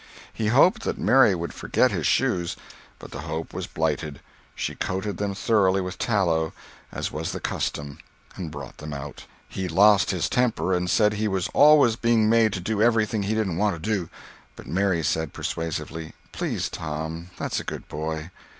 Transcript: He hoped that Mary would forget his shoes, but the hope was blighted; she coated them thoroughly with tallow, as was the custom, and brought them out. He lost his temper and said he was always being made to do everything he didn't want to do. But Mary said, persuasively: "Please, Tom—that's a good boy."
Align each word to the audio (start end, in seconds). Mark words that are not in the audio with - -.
He 0.33 0.47
hoped 0.47 0.81
that 0.81 0.97
Mary 0.97 1.35
would 1.35 1.53
forget 1.53 1.91
his 1.91 2.07
shoes, 2.07 2.55
but 2.97 3.11
the 3.11 3.21
hope 3.21 3.53
was 3.53 3.67
blighted; 3.67 4.19
she 4.55 4.73
coated 4.73 5.17
them 5.17 5.35
thoroughly 5.35 5.79
with 5.79 5.99
tallow, 5.99 6.53
as 6.91 7.11
was 7.11 7.31
the 7.33 7.39
custom, 7.39 7.99
and 8.35 8.49
brought 8.49 8.77
them 8.77 8.95
out. 8.95 9.25
He 9.47 9.67
lost 9.67 10.09
his 10.09 10.27
temper 10.27 10.73
and 10.73 10.89
said 10.89 11.13
he 11.13 11.27
was 11.27 11.49
always 11.53 11.97
being 11.97 12.31
made 12.31 12.51
to 12.53 12.59
do 12.59 12.81
everything 12.81 13.21
he 13.21 13.35
didn't 13.35 13.57
want 13.57 13.75
to 13.75 13.79
do. 13.89 14.09
But 14.55 14.65
Mary 14.65 15.03
said, 15.03 15.33
persuasively: 15.33 16.13
"Please, 16.31 16.67
Tom—that's 16.67 17.59
a 17.59 17.63
good 17.63 17.87
boy." 17.87 18.31